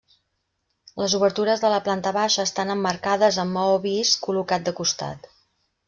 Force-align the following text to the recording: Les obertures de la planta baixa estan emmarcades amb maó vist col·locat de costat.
Les 1.01 1.15
obertures 1.17 1.61
de 1.65 1.71
la 1.73 1.81
planta 1.89 2.15
baixa 2.17 2.47
estan 2.51 2.75
emmarcades 2.77 3.41
amb 3.45 3.57
maó 3.61 3.79
vist 3.87 4.21
col·locat 4.29 4.69
de 4.71 4.79
costat. 4.83 5.35